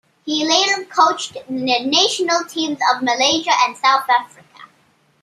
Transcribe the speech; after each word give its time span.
He 0.25 0.43
later 0.43 0.83
coached 0.85 1.37
the 1.47 1.79
national 1.85 2.45
teams 2.45 2.79
of 2.91 3.03
Malaysia 3.03 3.51
and 3.67 3.77
South 3.77 4.09
Africa. 4.09 4.63